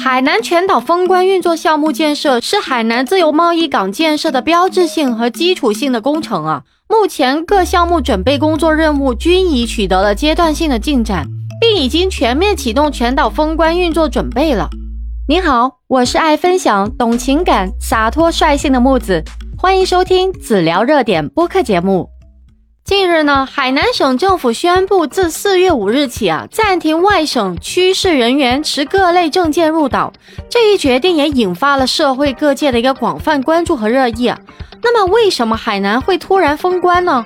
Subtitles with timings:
[0.00, 6.62] 海南全岛封关运作项目建设是海南自由贸易港建设的标志性和基础性的工程啊。
[6.88, 11.26] 目前各项目准备工作任务均已取得了阶段性的进展，
[11.60, 14.70] 并已经全面启动全岛封关运作准备了。
[15.28, 19.22] 您好，我是爱分享、懂情感、洒脱率性的木子，
[19.58, 22.08] 欢迎收听子聊热点播客节目。
[22.84, 30.12] 近日呢，海南省政府宣布，自四月五日起啊，暂停外省区市人员持各类证件入岛。
[30.48, 34.32] 这一决定也引发了社会各界的一个广泛关注和热议。
[34.82, 37.24] 那么，为什么海南会突然封关呢？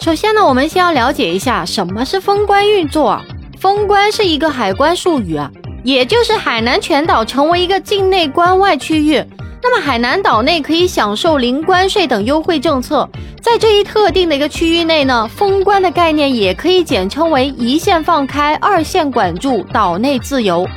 [0.00, 3.20] 首先呢，我们先要了解一下什么是封关运作。
[3.60, 5.50] 封关是一个海关术语啊，
[5.82, 9.22] 也就是海南全岛成为一个境内关外区域。
[9.66, 13.08] 那么，海南岛内可以享受零关税等优惠政策。
[13.40, 20.68] 在这一特定的一个区域内呢，封关的概念也可以简称为一线放开，二线管住，岛内自由。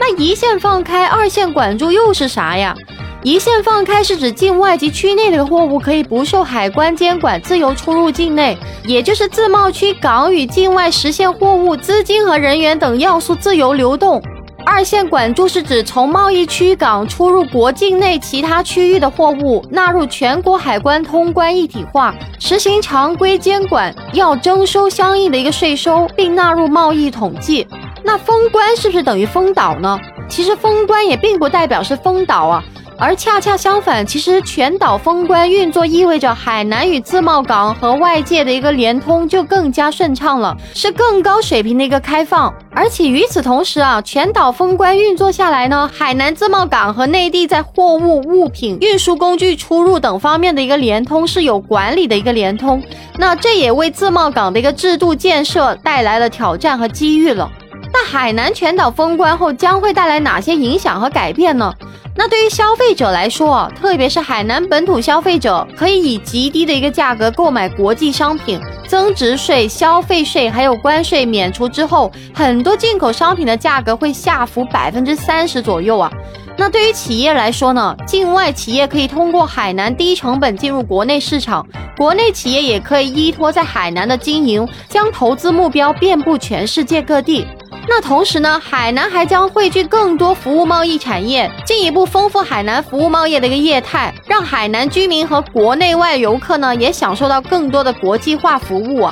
[0.00, 2.74] 那一线放开，二线管住又是啥呀？
[3.22, 14.22] 一线放开是指境外及区内的货物可以不受海关监管，自由出入境内，也就是自贸区港与境外实现货物、资金和人员等要素自由流动。
[14.66, 27.66] 二线管住是指从贸易区港出入国境内其他区域的货物纳入全国海关通关一体化，实行常规监管，要征收相应的一个税收，并纳入贸易统计。
[28.02, 29.98] 那封关是不是等于封岛呢？
[30.28, 32.64] 其实封关也并不代表是封岛啊。
[32.96, 42.52] 而恰恰相反，其实全岛封关运作意味着海南与自贸港和外界的一个联通就更加顺畅了，是更高水平的一个开放。
[42.70, 52.82] 而且与此同时啊，全岛封关运作下来呢，海南自贸港和内地在货物、物品、运输工具出入等方面的一个联通是有管理的一个联通，
[53.18, 57.50] 那这也为自贸港的一个制度建设带来了挑战和机遇了。
[57.92, 61.72] 那海南全岛封关后将会带来哪些影响和改变呢？
[62.16, 76.10] 那对于消费者来说，特别是海南本土消费者，可以以极低的一个价格购买国际商品，增值税、消费税还有关税免除之后，很多进口商品的价格会下浮百分之三十左右啊。
[76.56, 81.66] 那对于企业来说呢，境外企业可以通过海南低成本进入国内市场，
[81.96, 87.44] 国内企业也可以依托在海南的经营，将投资目标遍布全世界各地。
[87.86, 99.08] 那同时呢，海南还将汇聚更多服务贸易产业，进一步丰富海南服务贸易的一个业态，让海南居民和国内外游客呢也享受到更多的国际化服务。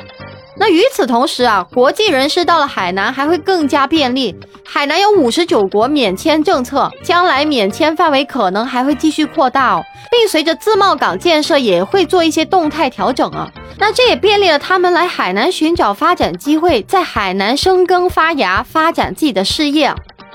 [0.57, 4.35] 那与此同时啊，国际人士到了海南还会更加便利。
[4.75, 13.47] 海南有五十九国免签政策，将来免签范围可能还会继续扩大哦，并随着自贸港建设也会做一些动态调整啊。
[13.77, 19.93] 那这也便利了他们来海南寻找发展机会，在海南生根发芽，发展自己的事业。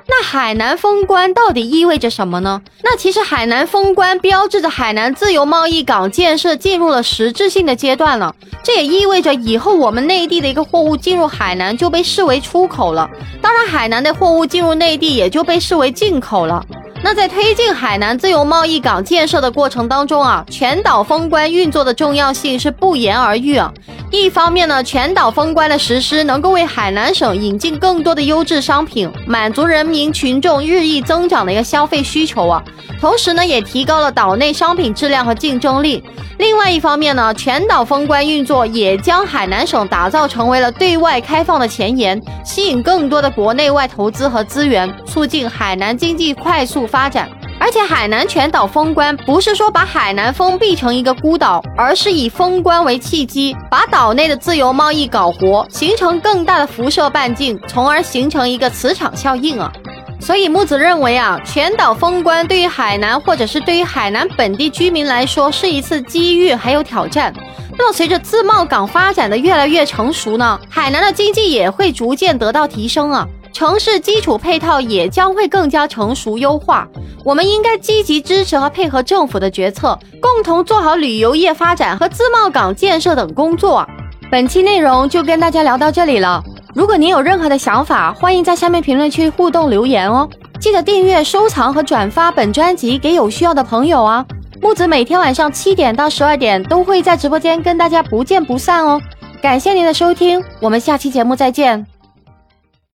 [0.10, 2.62] 那海南封关到底意味着什么呢？
[2.82, 8.34] 那其实海南封关标志着海南自由贸易港建设进入了实质性的阶段了。
[8.64, 13.10] 这也意味着以后我们内地的一个货物进入海南就被视为出口了，
[13.42, 16.66] 当然海南的货物进入内地也就被视为进口了。
[17.04, 23.72] 那在推进海南自由贸易港建设的过程当中啊，全岛封关运作的重要性是不言而喻啊。
[24.10, 32.64] 一方面呢，全岛封关的实施能够为海南省引进更多的优质商品，满足人民群众日益增长的一个消费需求啊。
[33.02, 36.02] 同时呢，也提高了岛内商品质量和竞争力。
[36.40, 47.30] 另外一方面呢，全岛封关运作也将海南省打造成为了对外开放的前沿，吸引更多的国内外投资和资源，促进海南经济快速发展。
[47.60, 59.72] 而且海南全岛封关不是说把海南封闭成一个孤岛，而是以封关为契机，把岛内的自由贸易搞活，形成更大的辐射半径，从而形成一个磁场效应啊。
[60.20, 67.34] 所以木子认为啊，全岛封关对于海南或者是对于海南本地居民来说是一次机遇还有挑战。
[67.78, 73.28] 那么随着自贸港发展的越来越成熟呢，海南的经济也会逐渐得到提升啊。
[73.58, 76.88] 城市基础配套也将会更加成熟优化，
[77.26, 83.84] 我们应该积极支持和配合政府的决策，共同做好旅游业发展和自贸港建设等工作。
[84.30, 86.44] 本期内容就跟大家聊到这里了。
[86.76, 90.30] 如果您有任何的想法，欢迎在下面评论区互动留言哦。
[90.60, 94.24] 记得订阅、收藏和转发本专辑给有需要的朋友啊。
[94.62, 99.02] 木子每天晚上七点到十二点都会在直播间跟大家不见不散哦。
[99.42, 101.97] 感谢您的收听，我们下期节目再见。